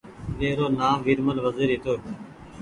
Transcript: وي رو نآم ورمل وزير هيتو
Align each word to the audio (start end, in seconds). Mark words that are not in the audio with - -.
وي 0.37 0.49
رو 0.57 0.65
نآم 0.79 0.97
ورمل 1.05 1.37
وزير 1.45 1.69
هيتو 1.73 1.93